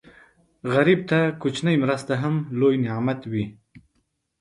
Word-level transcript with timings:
غریب 0.73 0.99
ته 1.09 1.19
کوچنۍ 1.41 1.75
مرسته 1.83 2.13
هم 2.21 2.35
لوی 2.59 2.75
نعمت 2.85 3.19
وي 3.31 3.45